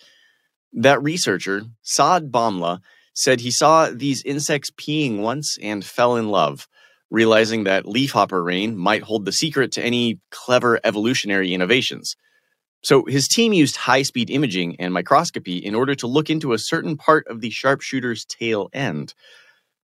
That 0.73 1.01
researcher, 1.01 1.63
Saad 1.83 2.31
Bhamla, 2.31 2.79
said 3.13 3.39
he 3.39 3.51
saw 3.51 3.89
these 3.91 4.23
insects 4.23 4.71
peeing 4.71 5.19
once 5.19 5.57
and 5.61 5.85
fell 5.85 6.15
in 6.15 6.29
love, 6.29 6.67
realizing 7.09 7.63
that 7.63 7.85
leafhopper 7.85 8.43
rain 8.43 8.77
might 8.77 9.03
hold 9.03 9.25
the 9.25 9.31
secret 9.31 9.71
to 9.73 9.83
any 9.83 10.19
clever 10.31 10.79
evolutionary 10.83 11.53
innovations. 11.53 12.15
So 12.83 13.05
his 13.05 13.27
team 13.27 13.53
used 13.53 13.75
high 13.75 14.03
speed 14.03 14.29
imaging 14.29 14.75
and 14.79 14.93
microscopy 14.93 15.57
in 15.57 15.75
order 15.75 15.95
to 15.95 16.07
look 16.07 16.29
into 16.29 16.53
a 16.53 16.59
certain 16.59 16.95
part 16.95 17.27
of 17.27 17.41
the 17.41 17.49
sharpshooter's 17.49 18.25
tail 18.25 18.69
end. 18.73 19.13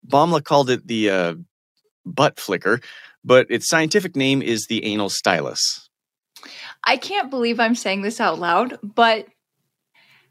Bhamla 0.07 0.43
called 0.43 0.69
it 0.69 0.88
the 0.88 1.09
uh, 1.09 1.35
butt 2.05 2.39
flicker, 2.39 2.81
but 3.23 3.47
its 3.50 3.67
scientific 3.67 4.15
name 4.15 4.41
is 4.41 4.65
the 4.67 4.83
anal 4.85 5.09
stylus. 5.09 5.89
I 6.83 6.97
can't 6.97 7.29
believe 7.29 7.59
I'm 7.59 7.75
saying 7.75 8.01
this 8.01 8.19
out 8.19 8.39
loud, 8.39 8.79
but 8.81 9.27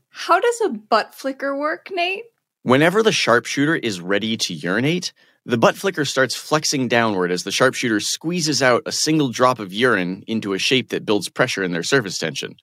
how 0.08 0.40
does 0.40 0.60
a 0.64 0.68
butt 0.70 1.14
flicker 1.14 1.56
work, 1.56 1.88
Nate? 1.92 2.24
Whenever 2.62 3.02
the 3.02 3.12
sharpshooter 3.12 3.76
is 3.76 4.00
ready 4.00 4.36
to 4.36 4.54
urinate, 4.54 5.12
the 5.50 5.58
butt 5.58 5.76
flicker 5.76 6.04
starts 6.04 6.36
flexing 6.36 6.86
downward 6.86 7.32
as 7.32 7.42
the 7.42 7.50
sharpshooter 7.50 7.98
squeezes 7.98 8.62
out 8.62 8.82
a 8.86 8.92
single 8.92 9.30
drop 9.30 9.58
of 9.58 9.72
urine 9.72 10.22
into 10.26 10.52
a 10.52 10.58
shape 10.58 10.90
that 10.90 11.04
builds 11.04 11.28
pressure 11.28 11.62
in 11.62 11.72
their 11.72 11.82
surface 11.82 12.18
tension. 12.18 12.54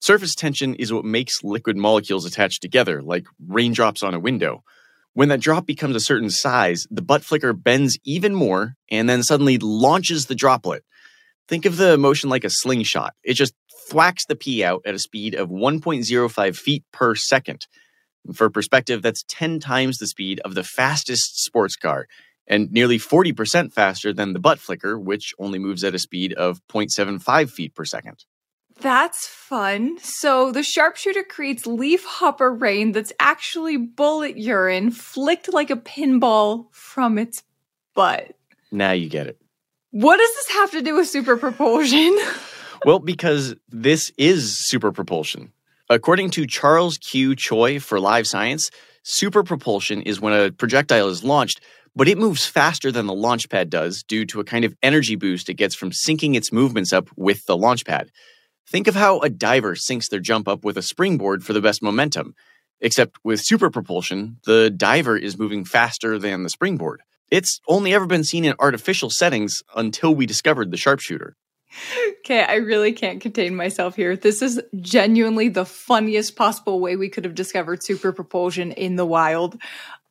Surface 0.00 0.34
tension 0.34 0.74
is 0.76 0.92
what 0.92 1.04
makes 1.04 1.42
liquid 1.42 1.76
molecules 1.76 2.24
attach 2.24 2.60
together, 2.60 3.02
like 3.02 3.26
raindrops 3.48 4.02
on 4.02 4.14
a 4.14 4.20
window. 4.20 4.62
When 5.12 5.28
that 5.28 5.40
drop 5.40 5.66
becomes 5.66 5.96
a 5.96 6.00
certain 6.00 6.30
size, 6.30 6.86
the 6.90 7.02
butt 7.02 7.24
flicker 7.24 7.52
bends 7.52 7.98
even 8.04 8.34
more 8.34 8.76
and 8.90 9.08
then 9.08 9.22
suddenly 9.22 9.58
launches 9.58 10.26
the 10.26 10.36
droplet. 10.36 10.84
Think 11.48 11.66
of 11.66 11.78
the 11.78 11.98
motion 11.98 12.30
like 12.30 12.44
a 12.44 12.50
slingshot. 12.50 13.14
It 13.24 13.34
just 13.34 13.54
thwacks 13.88 14.24
the 14.24 14.36
pee 14.36 14.62
out 14.62 14.82
at 14.86 14.94
a 14.94 15.00
speed 15.00 15.34
of 15.34 15.48
1.05 15.48 16.56
feet 16.56 16.84
per 16.92 17.16
second. 17.16 17.66
For 18.32 18.50
perspective, 18.50 19.02
that's 19.02 19.24
10 19.28 19.60
times 19.60 19.98
the 19.98 20.06
speed 20.06 20.40
of 20.44 20.54
the 20.54 20.64
fastest 20.64 21.42
sports 21.42 21.76
car 21.76 22.06
and 22.46 22.70
nearly 22.72 22.98
40% 22.98 23.72
faster 23.72 24.12
than 24.12 24.32
the 24.32 24.40
butt 24.40 24.58
flicker, 24.58 24.98
which 24.98 25.32
only 25.38 25.58
moves 25.58 25.84
at 25.84 25.94
a 25.94 25.98
speed 25.98 26.32
of 26.34 26.60
0.75 26.68 27.50
feet 27.50 27.74
per 27.74 27.84
second. 27.84 28.24
That's 28.80 29.26
fun. 29.26 29.98
So 30.00 30.52
the 30.52 30.62
sharpshooter 30.62 31.22
creates 31.22 31.66
leaf 31.66 32.04
hopper 32.04 32.52
rain 32.52 32.92
that's 32.92 33.12
actually 33.20 33.76
bullet 33.76 34.38
urine 34.38 34.90
flicked 34.90 35.52
like 35.52 35.70
a 35.70 35.76
pinball 35.76 36.66
from 36.72 37.18
its 37.18 37.42
butt. 37.94 38.34
Now 38.72 38.92
you 38.92 39.08
get 39.08 39.26
it. 39.26 39.38
What 39.90 40.16
does 40.16 40.30
this 40.30 40.50
have 40.56 40.70
to 40.72 40.82
do 40.82 40.96
with 40.96 41.08
super 41.08 41.36
propulsion? 41.36 42.16
well, 42.84 43.00
because 43.00 43.54
this 43.68 44.12
is 44.16 44.58
super 44.58 44.92
propulsion. 44.92 45.52
According 45.90 46.30
to 46.30 46.46
Charles 46.46 46.98
Q. 46.98 47.34
Choi 47.34 47.80
for 47.80 47.98
Live 47.98 48.28
Science, 48.28 48.70
super 49.02 49.42
propulsion 49.42 50.02
is 50.02 50.20
when 50.20 50.32
a 50.32 50.52
projectile 50.52 51.08
is 51.08 51.24
launched, 51.24 51.60
but 51.96 52.06
it 52.06 52.16
moves 52.16 52.46
faster 52.46 52.92
than 52.92 53.08
the 53.08 53.12
launch 53.12 53.48
pad 53.48 53.70
does 53.70 54.04
due 54.04 54.24
to 54.26 54.38
a 54.38 54.44
kind 54.44 54.64
of 54.64 54.72
energy 54.84 55.16
boost 55.16 55.48
it 55.48 55.54
gets 55.54 55.74
from 55.74 55.90
syncing 55.90 56.36
its 56.36 56.52
movements 56.52 56.92
up 56.92 57.08
with 57.16 57.44
the 57.46 57.56
launch 57.56 57.84
pad. 57.84 58.12
Think 58.68 58.86
of 58.86 58.94
how 58.94 59.18
a 59.18 59.28
diver 59.28 59.74
syncs 59.74 60.08
their 60.08 60.20
jump 60.20 60.46
up 60.46 60.64
with 60.64 60.78
a 60.78 60.82
springboard 60.82 61.42
for 61.42 61.54
the 61.54 61.60
best 61.60 61.82
momentum. 61.82 62.36
Except 62.80 63.16
with 63.24 63.40
super 63.40 63.68
propulsion, 63.68 64.36
the 64.46 64.70
diver 64.70 65.16
is 65.16 65.40
moving 65.40 65.64
faster 65.64 66.20
than 66.20 66.44
the 66.44 66.50
springboard. 66.50 67.02
It's 67.32 67.60
only 67.66 67.92
ever 67.94 68.06
been 68.06 68.22
seen 68.22 68.44
in 68.44 68.54
artificial 68.60 69.10
settings 69.10 69.60
until 69.74 70.14
we 70.14 70.24
discovered 70.24 70.70
the 70.70 70.76
sharpshooter. 70.76 71.34
Okay, 72.20 72.42
I 72.42 72.56
really 72.56 72.92
can't 72.92 73.20
contain 73.20 73.54
myself 73.54 73.94
here. 73.96 74.16
This 74.16 74.42
is 74.42 74.60
genuinely 74.80 75.48
the 75.48 75.64
funniest 75.64 76.36
possible 76.36 76.80
way 76.80 76.96
we 76.96 77.08
could 77.08 77.24
have 77.24 77.34
discovered 77.34 77.82
super 77.82 78.12
propulsion 78.12 78.72
in 78.72 78.96
the 78.96 79.06
wild. 79.06 79.60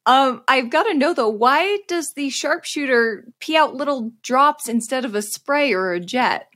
Um, 0.05 0.41
I've 0.47 0.69
got 0.69 0.83
to 0.83 0.93
know 0.93 1.13
though, 1.13 1.29
why 1.29 1.79
does 1.87 2.13
the 2.13 2.29
sharpshooter 2.29 3.25
pee 3.39 3.57
out 3.57 3.75
little 3.75 4.11
drops 4.23 4.67
instead 4.67 5.05
of 5.05 5.15
a 5.15 5.21
spray 5.21 5.73
or 5.73 5.93
a 5.93 5.99
jet? 5.99 6.47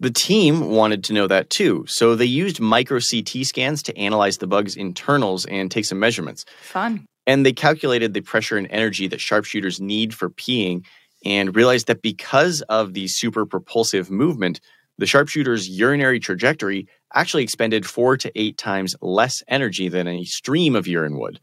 The 0.00 0.10
team 0.10 0.70
wanted 0.70 1.04
to 1.04 1.12
know 1.12 1.28
that 1.28 1.50
too, 1.50 1.84
so 1.86 2.16
they 2.16 2.24
used 2.24 2.60
micro 2.60 2.98
CT 2.98 3.46
scans 3.46 3.82
to 3.84 3.96
analyze 3.96 4.38
the 4.38 4.48
bug's 4.48 4.74
internals 4.74 5.46
and 5.46 5.70
take 5.70 5.84
some 5.84 6.00
measurements. 6.00 6.44
Fun. 6.62 7.06
And 7.24 7.46
they 7.46 7.52
calculated 7.52 8.12
the 8.14 8.20
pressure 8.20 8.56
and 8.56 8.66
energy 8.70 9.06
that 9.06 9.20
sharpshooters 9.20 9.80
need 9.80 10.12
for 10.12 10.28
peeing 10.28 10.84
and 11.24 11.54
realized 11.54 11.86
that 11.86 12.02
because 12.02 12.62
of 12.62 12.94
the 12.94 13.08
super 13.08 13.46
propulsive 13.46 14.10
movement, 14.10 14.60
the 14.98 15.06
sharpshooter's 15.06 15.68
urinary 15.68 16.20
trajectory 16.20 16.88
actually 17.14 17.42
expended 17.42 17.86
four 17.86 18.16
to 18.16 18.32
eight 18.34 18.56
times 18.56 18.94
less 19.00 19.42
energy 19.48 19.88
than 19.88 20.08
a 20.08 20.24
stream 20.24 20.76
of 20.76 20.86
urine 20.86 21.18
would. 21.18 21.40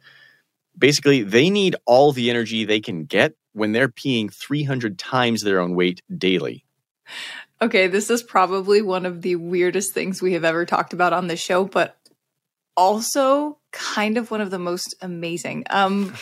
Basically, 0.77 1.23
they 1.23 1.49
need 1.49 1.75
all 1.85 2.11
the 2.11 2.29
energy 2.29 2.63
they 2.63 2.79
can 2.79 3.05
get 3.05 3.33
when 3.53 3.71
they're 3.71 3.89
peeing 3.89 4.33
300 4.33 4.97
times 4.97 5.41
their 5.41 5.59
own 5.59 5.75
weight 5.75 6.01
daily. 6.15 6.63
Okay, 7.61 7.87
this 7.87 8.09
is 8.09 8.23
probably 8.23 8.81
one 8.81 9.05
of 9.05 9.21
the 9.21 9.35
weirdest 9.35 9.93
things 9.93 10.21
we 10.21 10.33
have 10.33 10.45
ever 10.45 10.65
talked 10.65 10.93
about 10.93 11.11
on 11.11 11.27
this 11.27 11.41
show, 11.41 11.65
but 11.65 11.97
also 12.77 13.57
kind 13.71 14.17
of 14.17 14.31
one 14.31 14.39
of 14.39 14.51
the 14.51 14.59
most 14.59 14.95
amazing. 15.01 15.65
Um, 15.69 16.13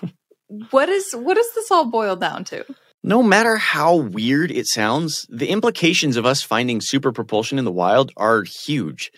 what 0.70 0.90
is 0.90 1.14
what 1.14 1.34
does 1.34 1.54
this 1.54 1.70
all 1.70 1.86
boil 1.86 2.16
down 2.16 2.44
to? 2.44 2.64
No 3.04 3.20
matter 3.20 3.56
how 3.56 3.96
weird 3.96 4.52
it 4.52 4.68
sounds, 4.68 5.26
the 5.28 5.48
implications 5.48 6.16
of 6.16 6.24
us 6.24 6.40
finding 6.40 6.80
super 6.80 7.10
propulsion 7.10 7.58
in 7.58 7.64
the 7.64 7.72
wild 7.72 8.12
are 8.16 8.44
huge. 8.44 9.10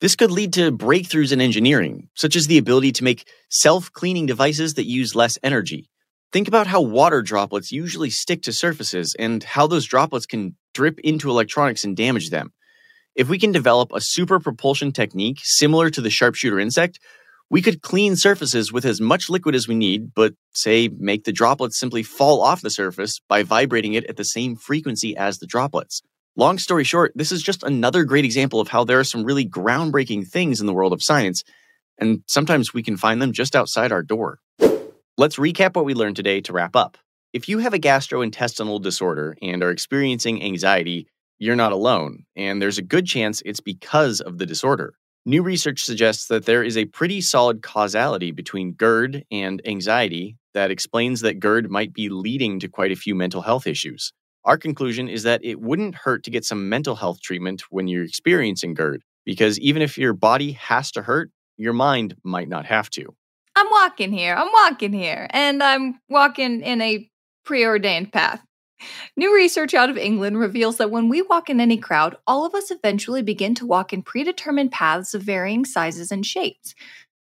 This 0.00 0.16
could 0.16 0.30
lead 0.30 0.54
to 0.54 0.72
breakthroughs 0.72 1.32
in 1.32 1.42
engineering, 1.42 2.08
such 2.14 2.34
as 2.34 2.46
the 2.46 2.56
ability 2.56 2.92
to 2.92 3.04
make 3.04 3.28
self 3.50 3.92
cleaning 3.92 4.24
devices 4.24 4.74
that 4.74 4.86
use 4.86 5.14
less 5.14 5.36
energy. 5.42 5.90
Think 6.32 6.48
about 6.48 6.66
how 6.66 6.80
water 6.80 7.20
droplets 7.20 7.70
usually 7.70 8.08
stick 8.08 8.40
to 8.42 8.54
surfaces 8.54 9.14
and 9.18 9.44
how 9.44 9.66
those 9.66 9.84
droplets 9.84 10.24
can 10.24 10.56
drip 10.72 10.98
into 11.00 11.28
electronics 11.28 11.84
and 11.84 11.94
damage 11.94 12.30
them. 12.30 12.54
If 13.14 13.28
we 13.28 13.38
can 13.38 13.52
develop 13.52 13.92
a 13.92 14.00
super 14.00 14.40
propulsion 14.40 14.92
technique 14.92 15.40
similar 15.42 15.90
to 15.90 16.00
the 16.00 16.10
sharpshooter 16.10 16.58
insect, 16.58 17.00
we 17.48 17.62
could 17.62 17.82
clean 17.82 18.16
surfaces 18.16 18.72
with 18.72 18.84
as 18.84 19.00
much 19.00 19.30
liquid 19.30 19.54
as 19.54 19.68
we 19.68 19.74
need, 19.74 20.12
but 20.14 20.34
say 20.52 20.88
make 20.98 21.24
the 21.24 21.32
droplets 21.32 21.78
simply 21.78 22.02
fall 22.02 22.42
off 22.42 22.62
the 22.62 22.70
surface 22.70 23.20
by 23.28 23.42
vibrating 23.42 23.94
it 23.94 24.04
at 24.06 24.16
the 24.16 24.24
same 24.24 24.56
frequency 24.56 25.16
as 25.16 25.38
the 25.38 25.46
droplets. 25.46 26.02
Long 26.34 26.58
story 26.58 26.84
short, 26.84 27.12
this 27.14 27.32
is 27.32 27.42
just 27.42 27.62
another 27.62 28.04
great 28.04 28.24
example 28.24 28.60
of 28.60 28.68
how 28.68 28.84
there 28.84 28.98
are 28.98 29.04
some 29.04 29.24
really 29.24 29.48
groundbreaking 29.48 30.26
things 30.28 30.60
in 30.60 30.66
the 30.66 30.74
world 30.74 30.92
of 30.92 31.02
science, 31.02 31.44
and 31.98 32.22
sometimes 32.26 32.74
we 32.74 32.82
can 32.82 32.96
find 32.96 33.22
them 33.22 33.32
just 33.32 33.56
outside 33.56 33.92
our 33.92 34.02
door. 34.02 34.38
Let's 35.16 35.36
recap 35.36 35.76
what 35.76 35.86
we 35.86 35.94
learned 35.94 36.16
today 36.16 36.42
to 36.42 36.52
wrap 36.52 36.76
up. 36.76 36.98
If 37.32 37.48
you 37.48 37.58
have 37.60 37.72
a 37.72 37.78
gastrointestinal 37.78 38.82
disorder 38.82 39.36
and 39.40 39.62
are 39.62 39.70
experiencing 39.70 40.42
anxiety, 40.42 41.06
you're 41.38 41.56
not 41.56 41.72
alone, 41.72 42.24
and 42.34 42.60
there's 42.60 42.78
a 42.78 42.82
good 42.82 43.06
chance 43.06 43.42
it's 43.46 43.60
because 43.60 44.20
of 44.20 44.38
the 44.38 44.46
disorder. 44.46 44.94
New 45.28 45.42
research 45.42 45.82
suggests 45.82 46.28
that 46.28 46.46
there 46.46 46.62
is 46.62 46.76
a 46.76 46.84
pretty 46.84 47.20
solid 47.20 47.60
causality 47.60 48.30
between 48.30 48.74
GERD 48.74 49.24
and 49.32 49.60
anxiety 49.66 50.36
that 50.54 50.70
explains 50.70 51.20
that 51.22 51.40
GERD 51.40 51.68
might 51.68 51.92
be 51.92 52.08
leading 52.08 52.60
to 52.60 52.68
quite 52.68 52.92
a 52.92 52.96
few 52.96 53.12
mental 53.12 53.42
health 53.42 53.66
issues. 53.66 54.12
Our 54.44 54.56
conclusion 54.56 55.08
is 55.08 55.24
that 55.24 55.44
it 55.44 55.60
wouldn't 55.60 55.96
hurt 55.96 56.22
to 56.22 56.30
get 56.30 56.44
some 56.44 56.68
mental 56.68 56.94
health 56.94 57.20
treatment 57.20 57.64
when 57.70 57.88
you're 57.88 58.04
experiencing 58.04 58.74
GERD, 58.74 59.02
because 59.24 59.58
even 59.58 59.82
if 59.82 59.98
your 59.98 60.12
body 60.12 60.52
has 60.52 60.92
to 60.92 61.02
hurt, 61.02 61.32
your 61.56 61.72
mind 61.72 62.14
might 62.22 62.48
not 62.48 62.64
have 62.66 62.88
to. 62.90 63.12
I'm 63.56 63.66
walking 63.68 64.12
here, 64.12 64.36
I'm 64.36 64.52
walking 64.52 64.92
here, 64.92 65.26
and 65.30 65.60
I'm 65.60 65.98
walking 66.08 66.62
in 66.62 66.80
a 66.80 67.10
preordained 67.44 68.12
path. 68.12 68.45
New 69.16 69.34
research 69.34 69.74
out 69.74 69.90
of 69.90 69.96
England 69.96 70.38
reveals 70.38 70.76
that 70.76 70.90
when 70.90 71.08
we 71.08 71.22
walk 71.22 71.48
in 71.48 71.60
any 71.60 71.78
crowd, 71.78 72.16
all 72.26 72.44
of 72.44 72.54
us 72.54 72.70
eventually 72.70 73.22
begin 73.22 73.54
to 73.54 73.66
walk 73.66 73.92
in 73.92 74.02
predetermined 74.02 74.72
paths 74.72 75.14
of 75.14 75.22
varying 75.22 75.64
sizes 75.64 76.12
and 76.12 76.26
shapes. 76.26 76.74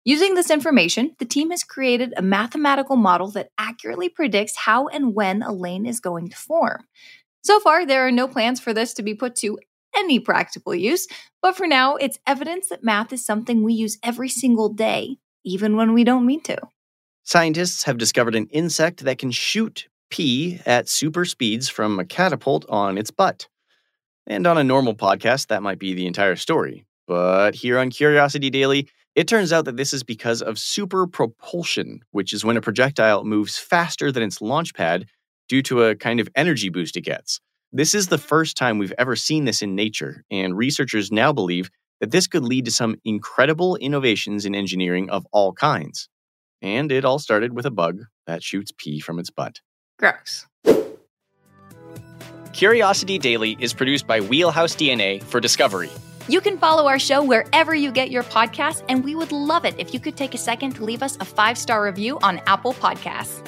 Using 0.04 0.35
this 0.35 0.50
information, 0.50 1.14
the 1.18 1.25
team 1.25 1.50
has 1.50 1.62
created 1.62 2.12
a 2.16 2.23
mathematical 2.23 2.97
model 2.97 3.30
that 3.32 3.50
accurately 3.56 4.09
predicts 4.09 4.56
how 4.56 4.88
and 4.88 5.14
when 5.14 5.42
a 5.42 5.52
lane 5.52 5.87
is 5.87 6.00
going 6.00 6.28
to 6.30 6.37
form. 6.37 6.85
So 7.44 7.61
far, 7.61 7.87
there 7.87 8.06
are 8.06 8.12
no 8.12 8.26
plans 8.26 8.59
for 8.59 8.73
this 8.73 8.94
to 8.94 9.02
be 9.02 9.14
put 9.14 9.37
to 9.37 9.59
any 9.94 10.18
practical 10.18 10.75
use, 10.75 11.06
but 11.40 11.56
for 11.56 11.66
now, 11.66 11.97
it's 11.97 12.18
evidence 12.26 12.68
that 12.68 12.82
math 12.82 13.12
is 13.12 13.25
something 13.25 13.62
we 13.62 13.75
use 13.75 13.99
every 14.02 14.28
single 14.28 14.71
day, 14.71 15.18
even 15.44 15.76
when 15.76 15.92
we 15.92 16.02
don't 16.02 16.26
mean 16.26 16.40
to. 16.42 16.56
Scientists 17.25 17.85
have 17.85 17.99
discovered 17.99 18.35
an 18.35 18.47
insect 18.47 19.04
that 19.04 19.18
can 19.18 19.30
shoot 19.30 19.87
pee 20.12 20.61
at 20.66 20.90
super 20.90 21.25
speeds 21.25 21.71
from 21.71 21.99
a 21.99 22.04
catapult 22.04 22.66
on 22.69 22.99
its 22.99 23.11
butt. 23.11 23.49
And 24.26 24.47
on 24.47 24.59
a 24.59 24.62
normal 24.62 24.95
podcast, 24.95 25.47
that 25.47 25.62
might 25.62 25.78
be 25.78 25.95
the 25.95 26.07
entire 26.07 26.37
story. 26.37 26.85
But 27.09 27.54
here 27.54 27.78
on 27.78 27.90
Curiosity 27.90 28.50
Daily, 28.50 28.88
it 29.16 29.26
turns 29.26 29.54
out 29.54 29.64
that 29.64 29.78
this 29.78 29.95
is 29.95 30.02
because 30.02 30.42
of 30.42 30.59
super 30.59 31.07
propulsion, 31.07 32.02
which 32.11 32.35
is 32.35 32.45
when 32.45 32.59
a 32.59 32.61
projectile 32.61 33.25
moves 33.25 33.57
faster 33.57 34.12
than 34.12 34.23
its 34.23 34.42
launch 34.42 34.75
pad 34.75 35.07
due 35.49 35.62
to 35.62 35.85
a 35.85 35.97
kind 35.97 36.21
of 36.21 36.28
energy 36.37 36.69
boost 36.69 36.97
it 36.97 37.00
gets. 37.00 37.40
This 37.73 37.95
is 37.95 38.09
the 38.09 38.19
first 38.19 38.54
time 38.54 38.76
we've 38.76 38.95
ever 38.99 39.16
seen 39.16 39.47
this 39.47 39.62
in 39.62 39.75
nature, 39.75 40.25
and 40.31 40.57
researchers 40.59 41.11
now 41.11 41.33
believe 41.33 41.71
that 42.00 42.11
this 42.11 42.26
could 42.26 42.45
lead 42.45 42.66
to 42.66 42.71
some 42.71 42.97
incredible 43.04 43.76
innovations 43.76 44.45
in 44.45 44.54
engineering 44.54 45.09
of 45.09 45.26
all 45.33 45.54
kinds. 45.54 46.11
And 46.61 46.92
it 46.92 47.07
all 47.07 47.19
started 47.19 47.54
with 47.54 47.64
a 47.64 47.71
bug 47.71 48.02
that 48.26 48.42
shoots 48.42 48.73
pee 48.76 49.00
from 49.00 49.19
its 49.19 49.31
butt. 49.31 49.61
Gross. 50.02 50.47
Curiosity 52.52 53.18
Daily 53.18 53.56
is 53.61 53.73
produced 53.73 54.09
by 54.09 54.21
Wheelhouse 54.21 54.75
DNA 54.75 55.23
for 55.23 55.38
Discovery. 55.38 55.90
You 56.26 56.40
can 56.40 56.59
follow 56.59 56.88
our 56.88 56.98
show 56.98 57.22
wherever 57.22 57.72
you 57.72 57.92
get 57.92 58.11
your 58.11 58.24
podcasts, 58.24 58.85
and 58.88 59.05
we 59.05 59.14
would 59.14 59.31
love 59.31 59.64
it 59.64 59.76
if 59.79 59.94
you 59.94 60.00
could 60.00 60.16
take 60.16 60.35
a 60.35 60.38
second 60.38 60.72
to 60.72 60.85
leave 60.85 61.05
us 61.05 61.16
a 61.20 61.24
five 61.24 61.57
star 61.57 61.85
review 61.85 62.18
on 62.24 62.40
Apple 62.46 62.74
Podcasts. 62.74 63.46